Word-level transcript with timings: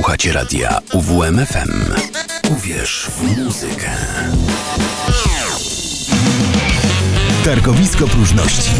Słuchacie 0.00 0.32
radia 0.32 0.80
UWMFM. 0.92 1.70
Uwierz 2.52 3.10
w 3.10 3.38
muzykę. 3.38 3.90
Targowisko 7.44 8.06
próżności. 8.06 8.70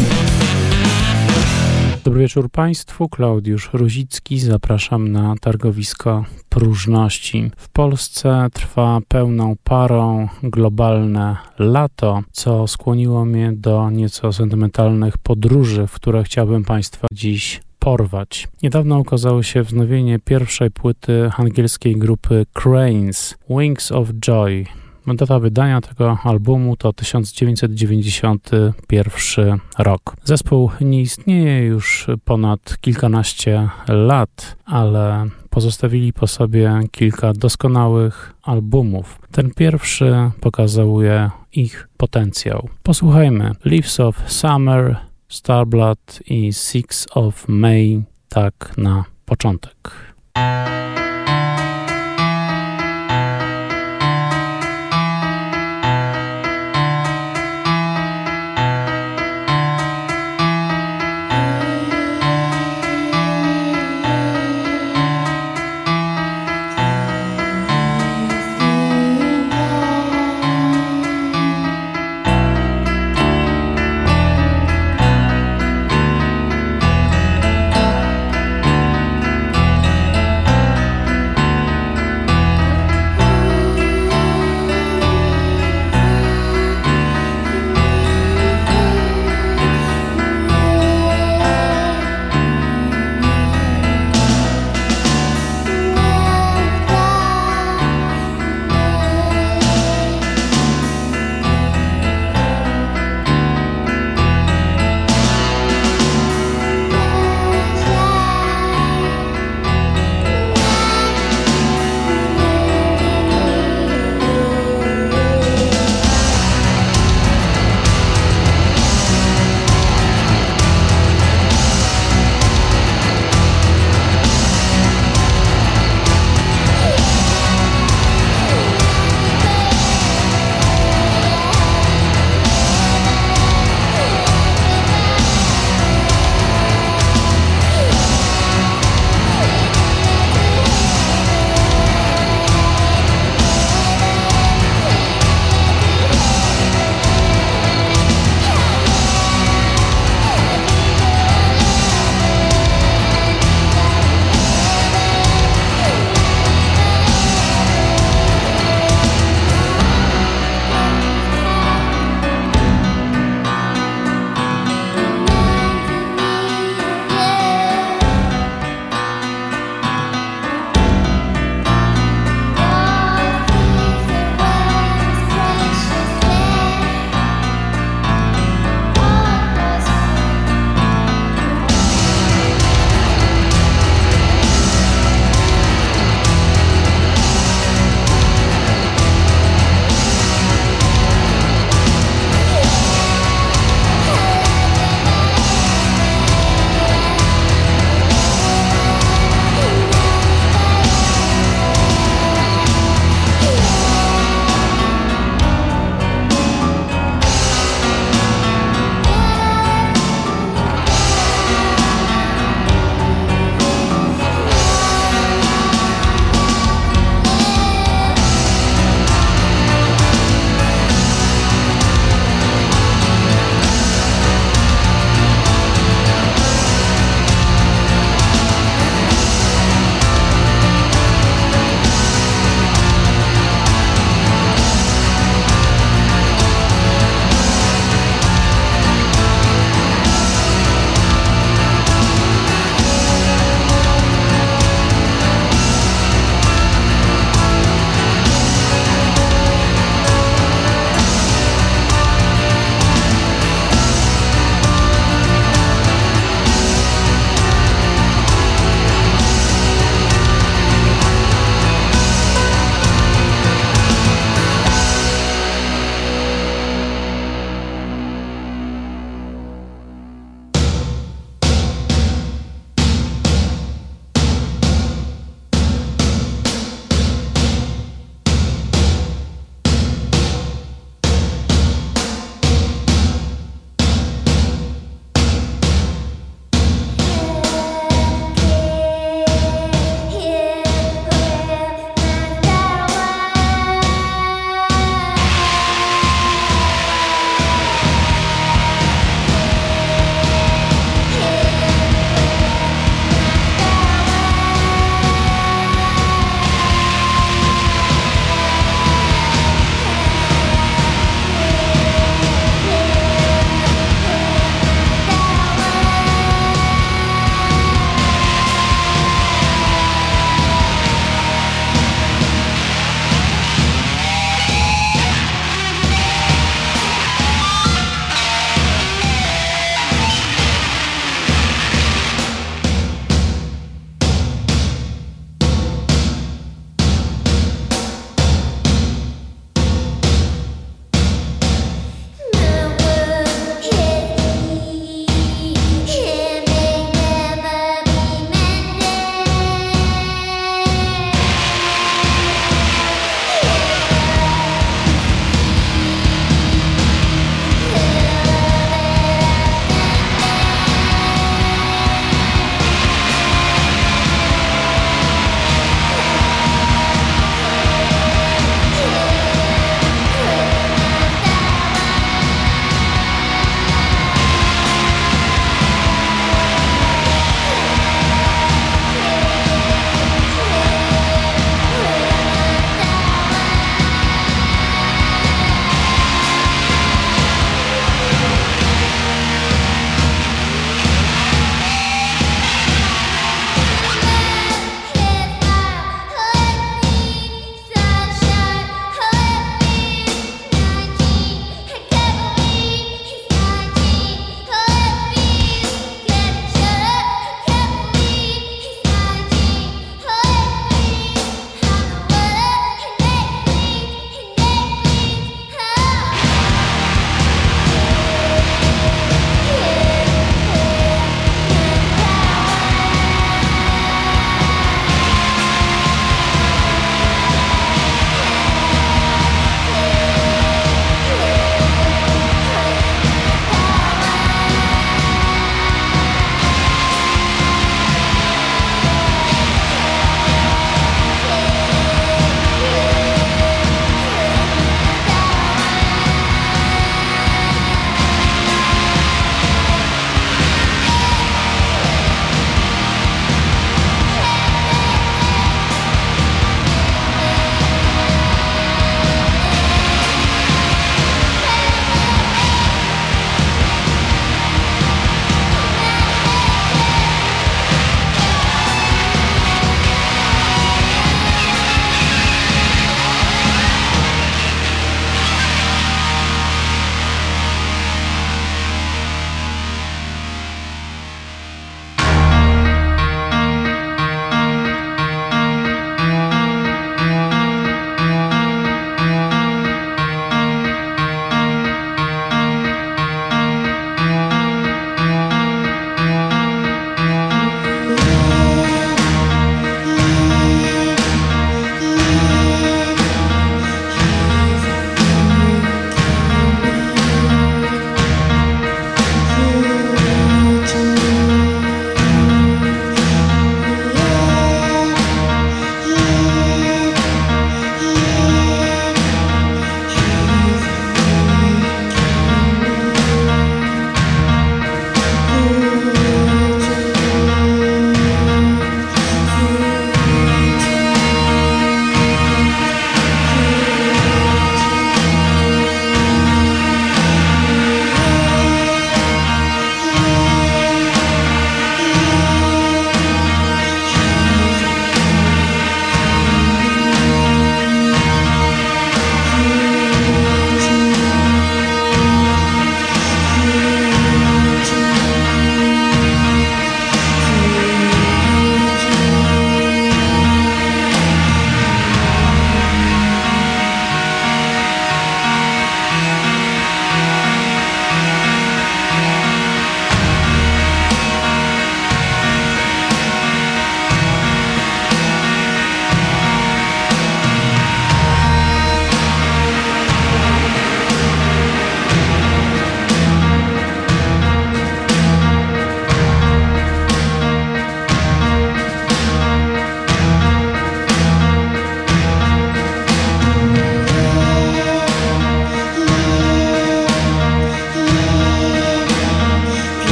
Dobry 2.03 2.21
wieczór 2.21 2.49
Państwu, 2.49 3.09
Klaudiusz 3.09 3.69
Ruzicki, 3.73 4.39
zapraszam 4.39 5.11
na 5.11 5.35
targowisko 5.41 6.25
próżności. 6.49 7.51
W 7.57 7.69
Polsce 7.69 8.47
trwa 8.53 8.99
pełną 9.07 9.55
parą 9.63 10.27
globalne 10.43 11.37
lato, 11.59 12.21
co 12.31 12.67
skłoniło 12.67 13.25
mnie 13.25 13.51
do 13.51 13.89
nieco 13.89 14.33
sentymentalnych 14.33 15.17
podróży, 15.17 15.87
w 15.87 15.93
które 15.93 16.23
chciałbym 16.23 16.63
Państwa 16.63 17.07
dziś 17.13 17.61
porwać. 17.81 18.47
Niedawno 18.63 18.99
ukazało 18.99 19.43
się 19.43 19.63
wznowienie 19.63 20.19
pierwszej 20.19 20.71
płyty 20.71 21.29
angielskiej 21.37 21.95
grupy 21.95 22.45
Cranes, 22.53 23.35
Wings 23.49 23.91
of 23.91 24.09
Joy. 24.19 24.65
Data 25.07 25.39
wydania 25.39 25.81
tego 25.81 26.17
albumu 26.23 26.77
to 26.77 26.93
1991 26.93 29.59
rok. 29.77 30.15
Zespół 30.23 30.71
nie 30.81 31.01
istnieje 31.01 31.65
już 31.65 32.07
ponad 32.25 32.77
kilkanaście 32.81 33.69
lat, 33.87 34.55
ale 34.65 35.25
pozostawili 35.49 36.13
po 36.13 36.27
sobie 36.27 36.79
kilka 36.91 37.33
doskonałych 37.33 38.33
albumów. 38.43 39.19
Ten 39.31 39.51
pierwszy 39.51 40.15
pokazuje 40.39 41.29
ich 41.53 41.87
potencjał. 41.97 42.69
Posłuchajmy 42.83 43.51
Leaves 43.65 43.99
of 43.99 44.31
Summer, 44.31 45.10
Starblood 45.31 46.19
i 46.25 46.53
Six 46.53 47.07
of 47.15 47.47
May 47.47 48.03
tak 48.29 48.73
na 48.77 49.05
początek. 49.25 49.75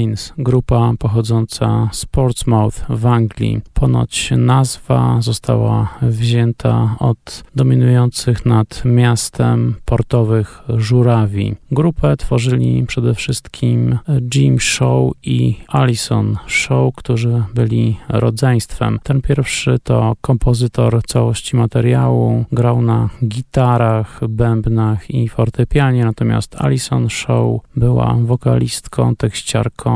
Cranes, 0.00 0.32
grupa 0.38 0.92
pochodząca 0.98 1.88
z 1.92 2.06
Portsmouth 2.06 2.76
w 2.88 3.06
Anglii. 3.06 3.60
Ponoć 3.74 4.32
nazwa 4.36 5.16
została 5.20 5.98
wzięta 6.02 6.96
od 6.98 7.44
dominujących 7.54 8.46
nad 8.46 8.84
miastem 8.84 9.74
portowych 9.84 10.62
żurawi. 10.68 11.54
Grupę 11.70 12.16
tworzyli 12.16 12.84
przede 12.86 13.14
wszystkim 13.14 13.98
Jim 14.34 14.60
Shaw 14.60 15.10
i 15.22 15.56
Alison 15.68 16.36
Shaw, 16.48 16.94
którzy 16.96 17.42
byli 17.54 17.96
rodzeństwem. 18.08 18.98
Ten 19.02 19.20
pierwszy 19.22 19.78
to 19.82 20.16
kompozytor 20.20 21.02
całości 21.06 21.56
materiału, 21.56 22.44
grał 22.52 22.82
na 22.82 23.08
gitarach, 23.24 24.20
bębnach 24.28 25.10
i 25.10 25.28
fortepianie, 25.28 26.04
natomiast 26.04 26.56
Alison 26.56 27.10
Shaw 27.10 27.60
była 27.76 28.16
wokalistką, 28.22 29.16
tekściarką 29.16 29.89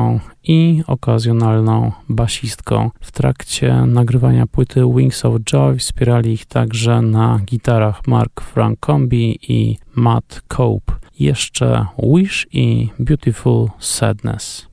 i 0.44 0.82
okazjonalną 0.86 1.92
basistką. 2.08 2.90
W 3.00 3.12
trakcie 3.12 3.86
nagrywania 3.86 4.46
płyty 4.46 4.80
Wings 4.96 5.24
of 5.24 5.40
Joy 5.52 5.78
wspierali 5.78 6.32
ich 6.32 6.46
także 6.46 7.02
na 7.02 7.40
gitarach 7.44 8.06
Mark 8.06 8.40
Francombi 8.40 9.38
i 9.48 9.78
Matt 9.94 10.42
Cope. 10.48 10.92
Jeszcze 11.18 11.86
Wish 12.02 12.46
i 12.52 12.88
Beautiful 12.98 13.68
Sadness. 13.78 14.68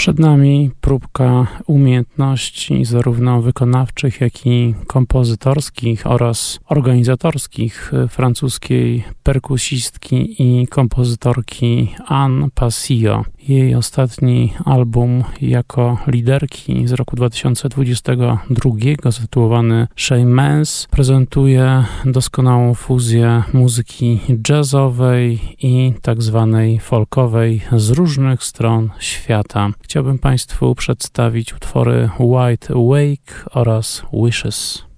Przed 0.00 0.18
nami 0.18 0.70
próbka 0.90 1.46
umiejętności 1.66 2.84
zarówno 2.84 3.42
wykonawczych, 3.42 4.20
jak 4.20 4.46
i 4.46 4.74
kompozytorskich 4.86 6.06
oraz 6.06 6.60
organizatorskich 6.66 7.92
francuskiej 8.08 9.04
perkusistki 9.22 10.42
i 10.42 10.66
kompozytorki 10.66 11.94
Anne 12.06 12.48
Passio. 12.54 13.24
Jej 13.48 13.74
ostatni 13.74 14.52
album 14.64 15.24
jako 15.40 15.98
liderki 16.06 16.88
z 16.88 16.92
roku 16.92 17.16
2022 17.16 19.10
zatytułowany 19.10 19.86
Shaymans 19.96 20.86
prezentuje 20.90 21.84
doskonałą 22.04 22.74
fuzję 22.74 23.42
muzyki 23.52 24.20
jazzowej 24.48 25.40
i 25.62 25.92
tak 26.02 26.22
zwanej 26.22 26.78
folkowej 26.78 27.60
z 27.76 27.90
różnych 27.90 28.44
stron 28.44 28.90
świata. 28.98 29.68
Chciałbym 29.82 30.18
Państwu 30.18 30.74
przedstawić 30.80 31.54
utwory 31.54 32.10
White 32.18 32.74
Wake 32.74 33.50
oraz 33.50 34.02
Wishes. 34.12 34.89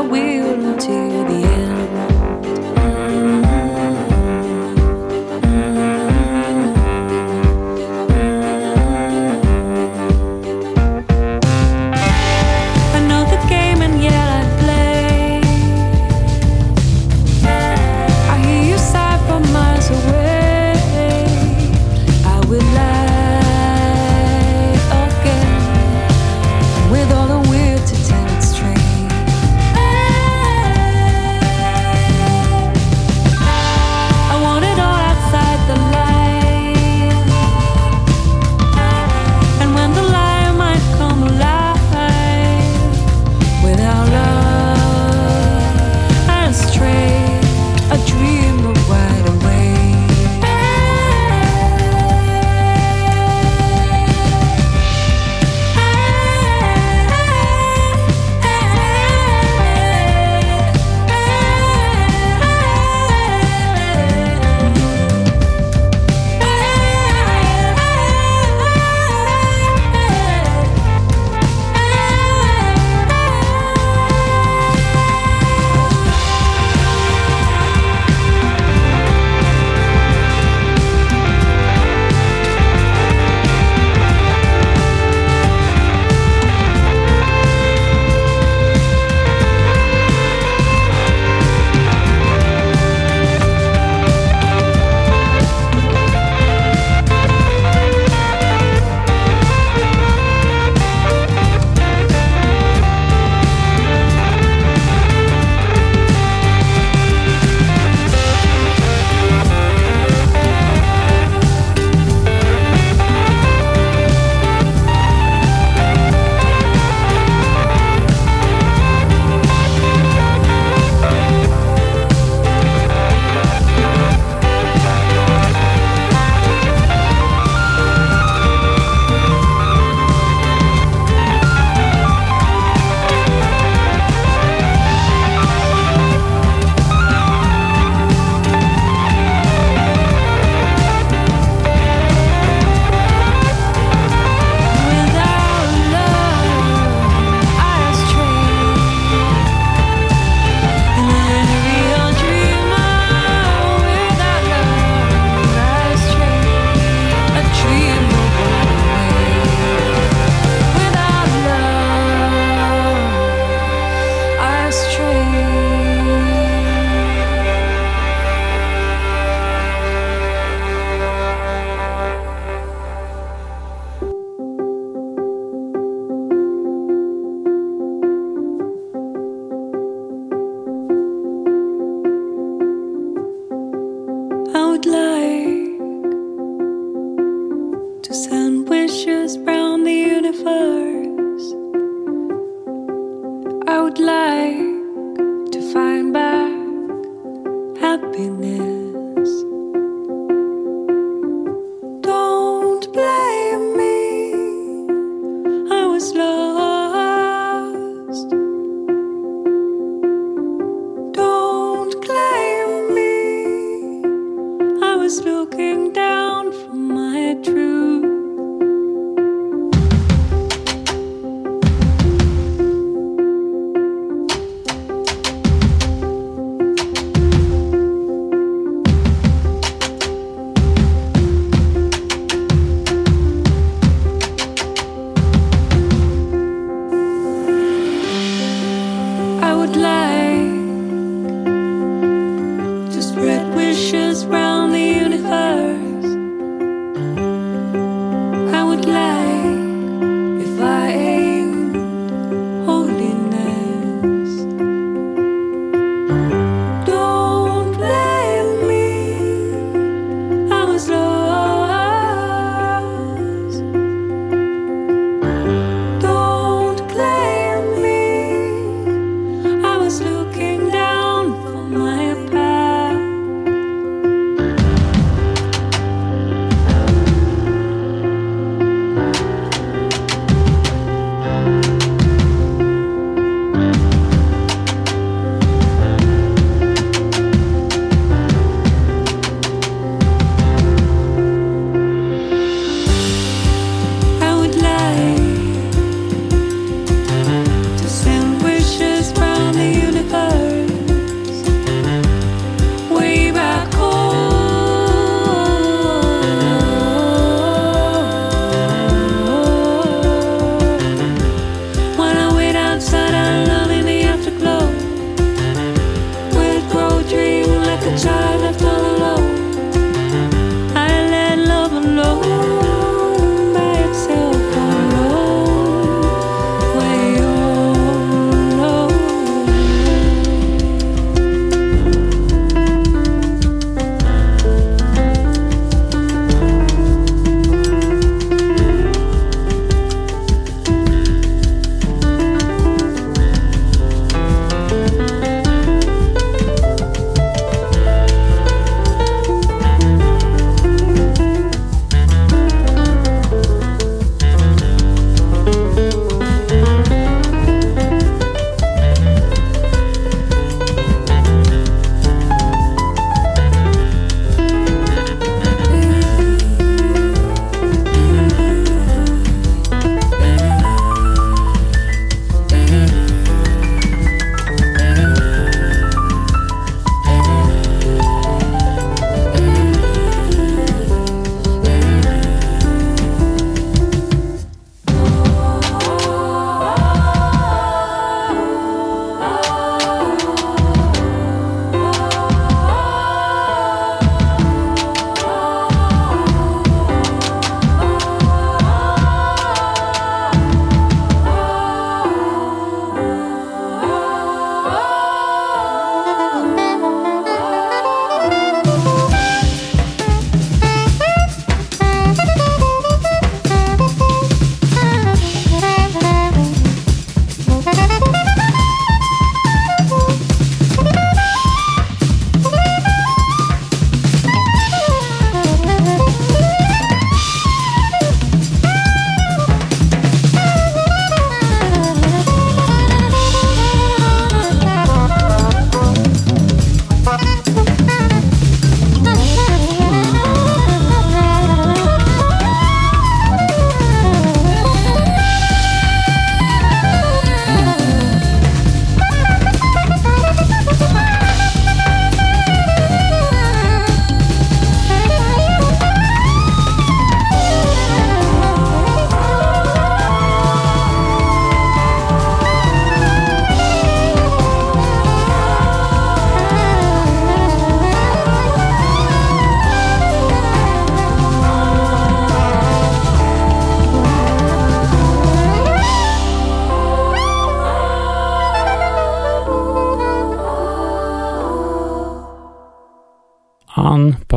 I 0.00 0.02
will 0.02 0.64
until 0.64 1.19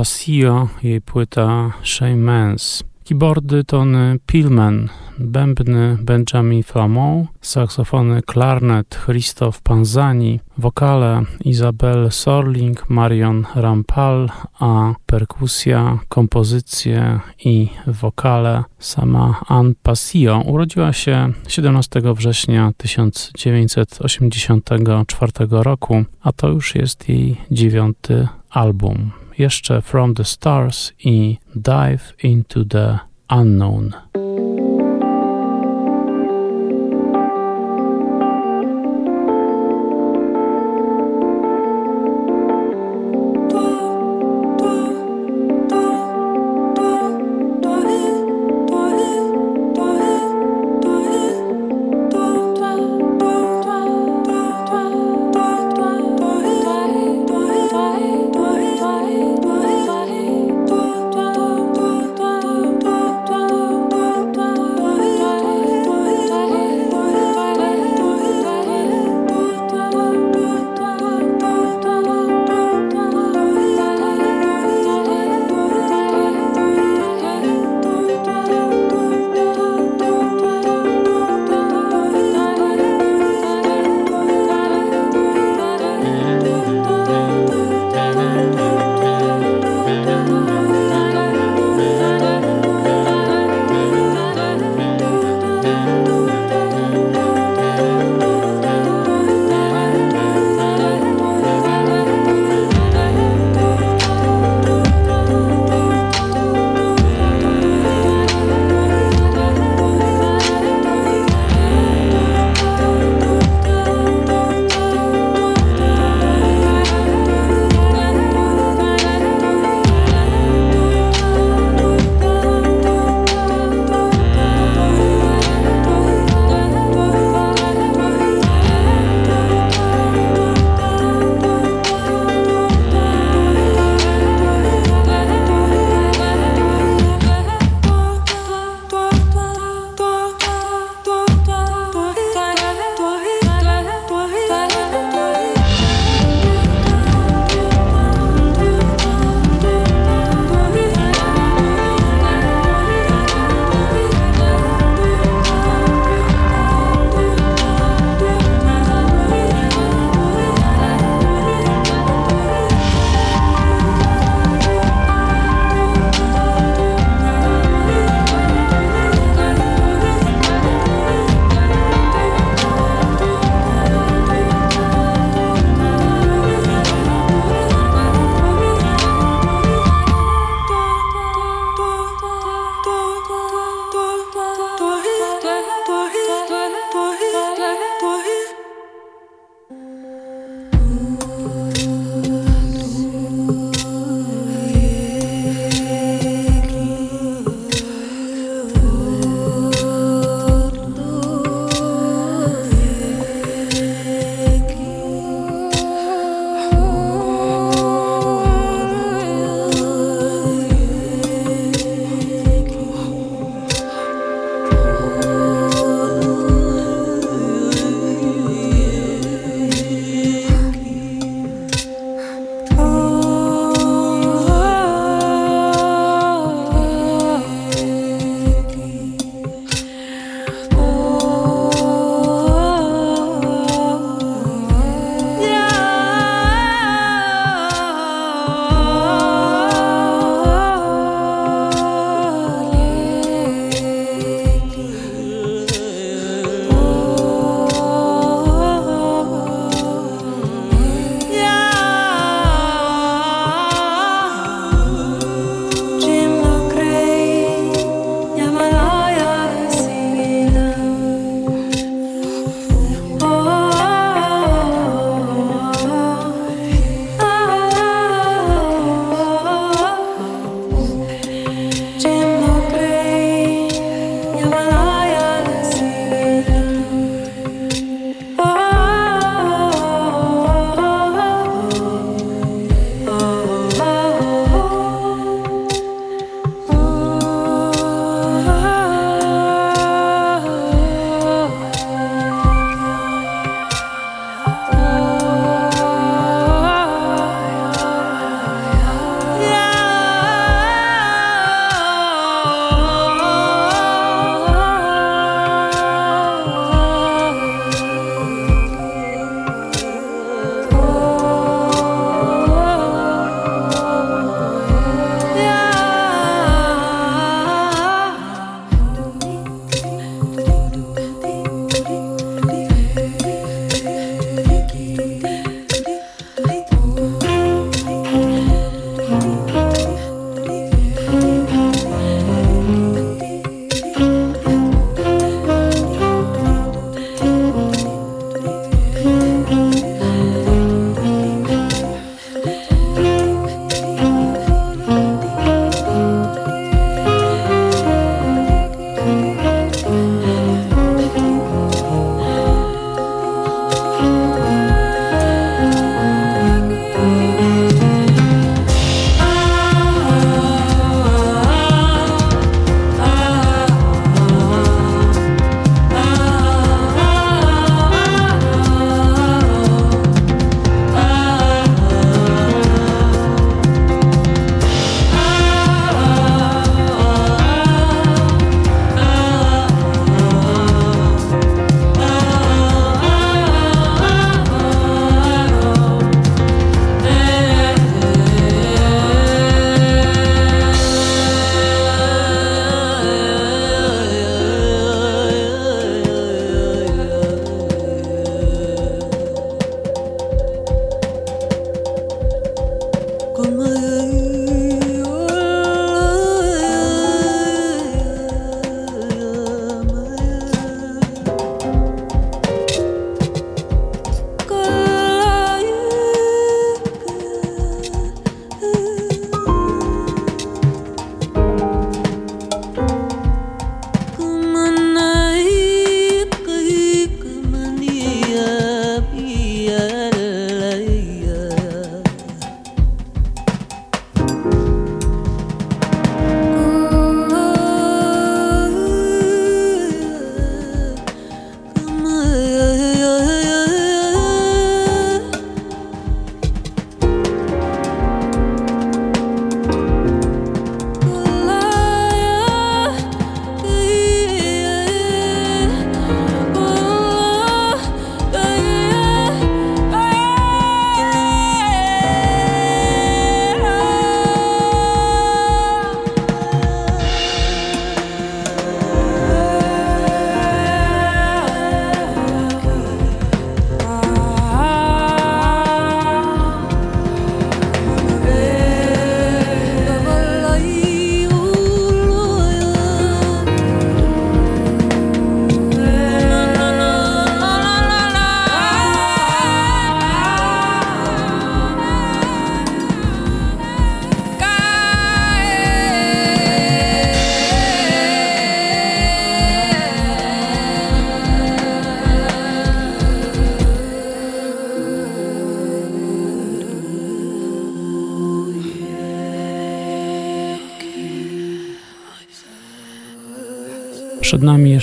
Passio, 0.03 0.67
jej 0.83 1.01
płyta 1.01 1.71
Shaymans. 1.83 2.83
Keyboardy 3.05 3.63
Tony 3.63 4.19
Pillman, 4.25 4.89
bębny 5.19 5.97
Benjamin 6.01 6.63
Flamont, 6.63 7.27
saksofony 7.41 8.21
klarnet 8.21 8.99
Christoph 9.05 9.61
Panzani, 9.61 10.39
wokale 10.57 11.21
Isabel 11.45 12.11
Sorling, 12.11 12.89
Marion 12.89 13.45
Rampal, 13.55 14.29
a 14.59 14.93
perkusja, 15.05 15.99
kompozycje 16.09 17.19
i 17.45 17.69
wokale 17.87 18.63
sama 18.79 19.41
Anne 19.47 19.73
Passio. 19.83 20.41
Urodziła 20.45 20.93
się 20.93 21.33
17 21.47 22.01
września 22.15 22.71
1984 22.77 25.31
roku, 25.49 26.03
a 26.21 26.31
to 26.31 26.49
już 26.49 26.75
jest 26.75 27.09
jej 27.09 27.37
dziewiąty 27.51 28.27
album 28.49 29.22
jeszcze 29.39 29.81
From 29.81 30.15
the 30.15 30.23
Stars 30.23 30.93
i 30.99 31.37
Dive 31.55 32.13
into 32.23 32.65
the 32.65 32.99
Unknown. 33.29 33.93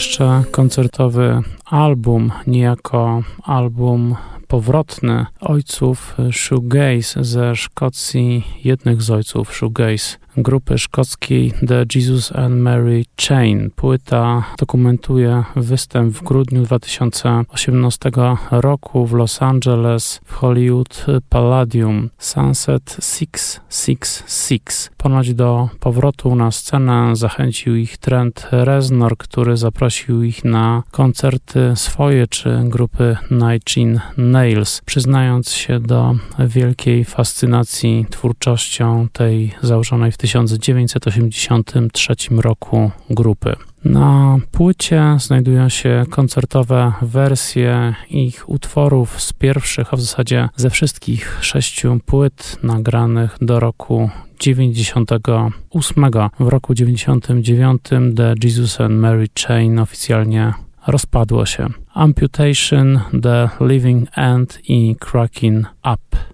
Jeszcze 0.01 0.42
koncertowy 0.51 1.42
album, 1.64 2.32
niejako 2.46 3.22
album 3.42 4.16
powrotny 4.48 5.26
ojców 5.40 6.16
shoegaze 6.32 7.24
ze 7.24 7.57
Szkocji, 7.57 8.44
jednych 8.64 9.03
z 9.03 9.11
ojców 9.11 9.55
shoegaze 9.55 10.16
grupy 10.36 10.78
szkockiej 10.78 11.52
The 11.68 11.84
Jesus 11.94 12.32
and 12.36 12.54
Mary 12.54 13.04
Chain. 13.16 13.70
Płyta 13.76 14.44
dokumentuje 14.58 15.44
występ 15.56 16.14
w 16.14 16.22
grudniu 16.22 16.62
2018 16.62 18.10
roku 18.50 19.06
w 19.06 19.12
Los 19.12 19.42
Angeles 19.42 20.20
w 20.24 20.34
Hollywood 20.34 21.06
Palladium 21.28 22.10
Sunset 22.18 22.96
666. 23.00 24.90
Ponoć 24.96 25.34
do 25.34 25.68
powrotu 25.80 26.34
na 26.34 26.50
scenę 26.50 27.16
zachęcił 27.16 27.76
ich 27.76 27.98
trend 27.98 28.48
Reznor, 28.52 29.16
który 29.16 29.56
zaprosił 29.56 30.22
ich 30.22 30.44
na 30.44 30.82
koncerty 30.90 31.72
swoje 31.74 32.26
czy 32.26 32.62
grupy 32.64 33.16
Nine 33.30 34.00
Nails, 34.16 34.80
przyznając 34.84 35.52
się 35.52 35.80
do 35.80 36.14
wielkiej 36.38 37.04
fascynacji 37.04 38.06
twórczością 38.10 39.08
tej 39.12 39.52
założonej 39.62 40.12
w 40.12 40.16
1983 40.20 42.14
roku 42.30 42.90
grupy. 43.10 43.56
Na 43.84 44.38
płycie 44.50 45.16
znajdują 45.18 45.68
się 45.68 46.04
koncertowe 46.10 46.92
wersje 47.02 47.94
ich 48.10 48.48
utworów 48.48 49.20
z 49.22 49.32
pierwszych, 49.32 49.94
a 49.94 49.96
w 49.96 50.00
zasadzie 50.00 50.48
ze 50.56 50.70
wszystkich 50.70 51.38
sześciu 51.40 52.00
płyt 52.06 52.58
nagranych 52.62 53.36
do 53.40 53.60
roku 53.60 54.10
98. 54.40 56.10
W 56.40 56.48
roku 56.48 56.74
99 56.74 57.82
The 58.16 58.34
Jesus 58.44 58.80
and 58.80 58.94
Mary 58.94 59.26
Chain 59.46 59.78
oficjalnie 59.78 60.52
rozpadło 60.86 61.46
się. 61.46 61.68
Amputation, 61.94 63.00
The 63.22 63.48
Living 63.60 64.08
End 64.16 64.60
i 64.68 64.96
Cracking 65.10 65.66
Up. 65.94 66.29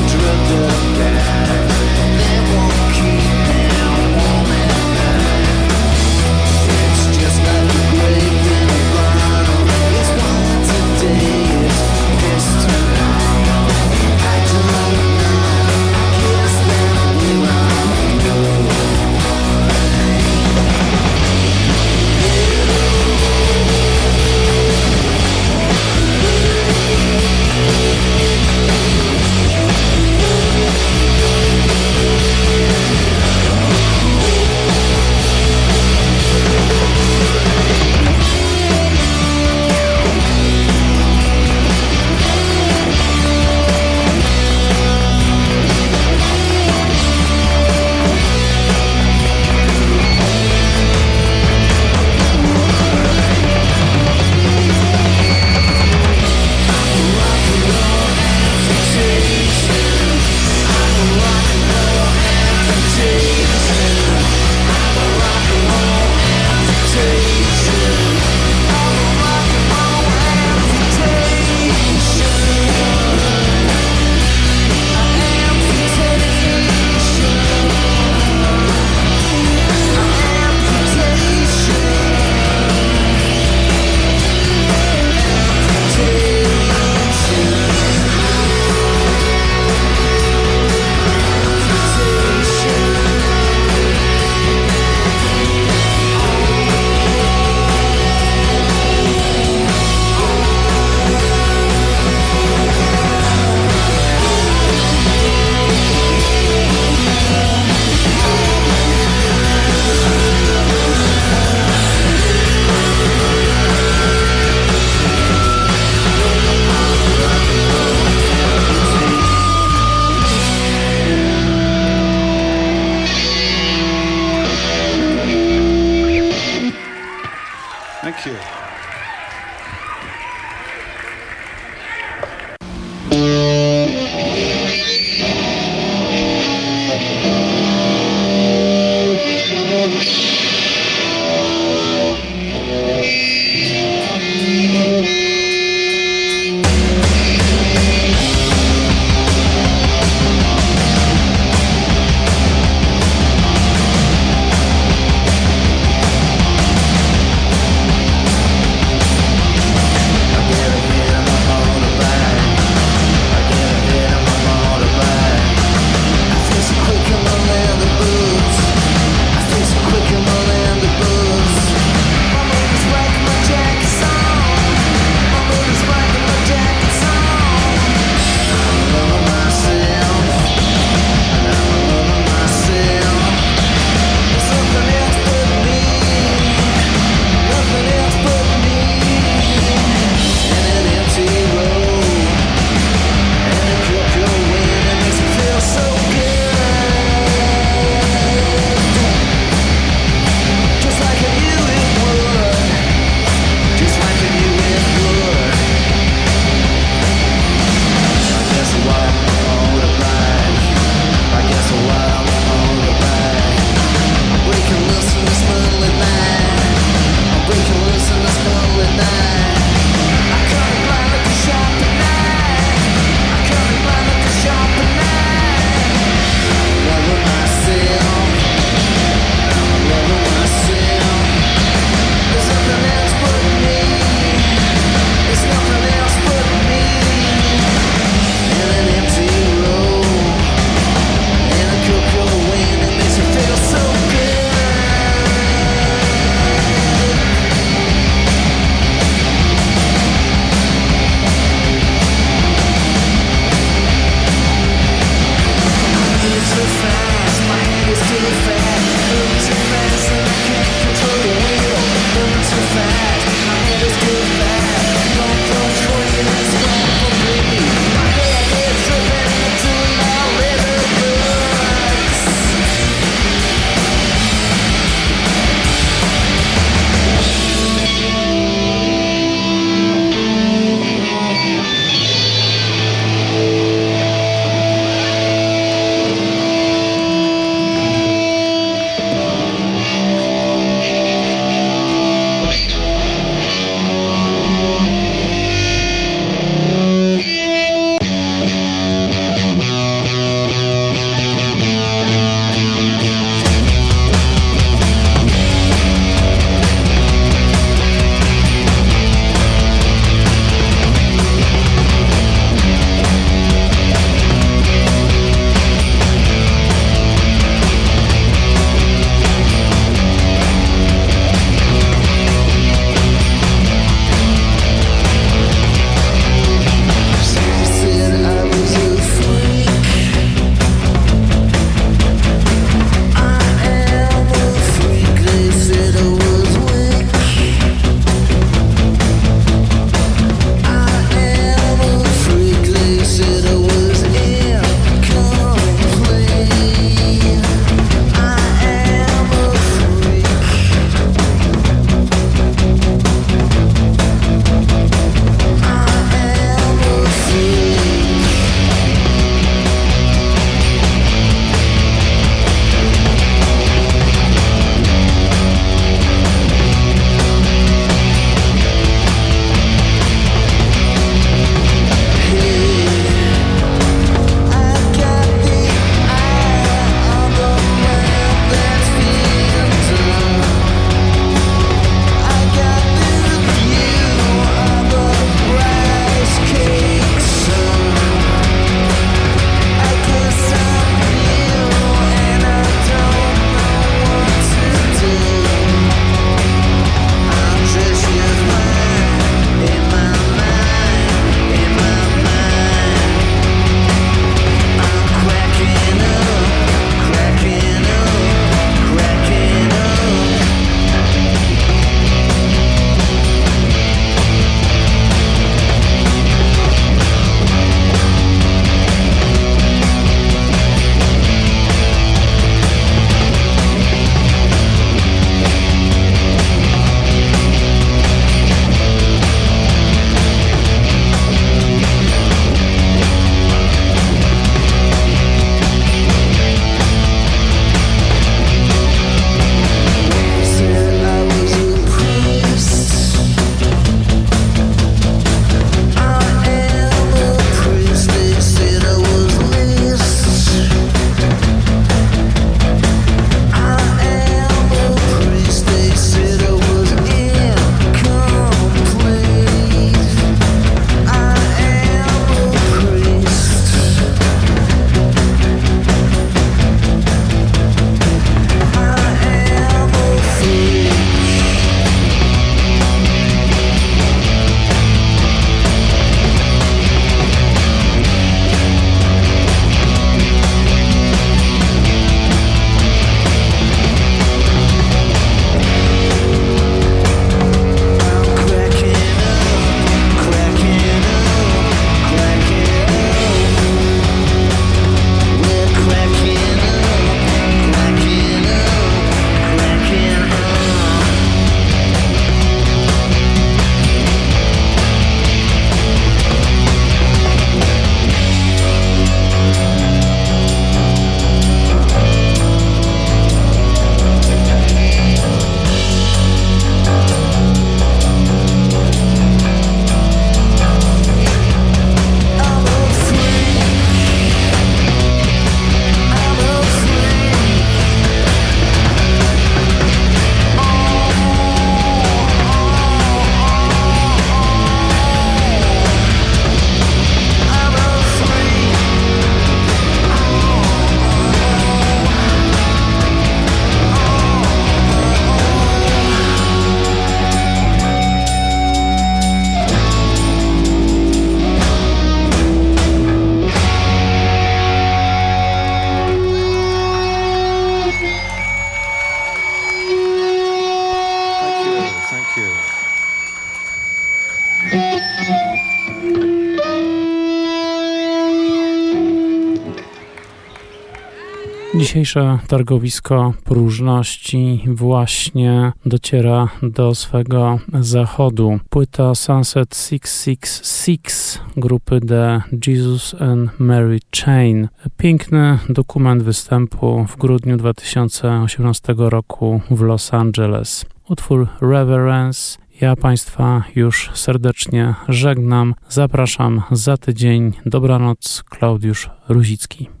Dzisiejsze 572.11 572.47
targowisko 572.47 573.33
próżności 573.43 574.63
właśnie 574.67 575.71
dociera 575.85 576.47
do 576.63 576.95
swego 576.95 577.59
zachodu. 577.79 578.59
Płyta 578.69 579.15
Sunset 579.15 579.75
666 579.75 581.39
grupy 581.57 581.99
The 582.01 582.41
Jesus 582.67 583.15
and 583.21 583.59
Mary 583.59 583.99
Chain. 584.25 584.67
Piękny 584.97 585.59
dokument 585.69 586.23
występu 586.23 587.05
w 587.05 587.17
grudniu 587.17 587.57
2018 587.57 588.93
roku 588.97 589.61
w 589.71 589.81
Los 589.81 590.13
Angeles. 590.13 590.85
Utwór 591.09 591.47
Reverence 591.61 592.57
ja 592.81 592.95
Państwa 592.95 593.63
już 593.75 594.11
serdecznie 594.13 594.95
żegnam. 595.09 595.75
Zapraszam 595.89 596.61
za 596.71 596.97
tydzień. 596.97 597.51
Dobranoc, 597.65 598.43
Klaudiusz 598.49 599.09
Ruzicki. 599.29 600.00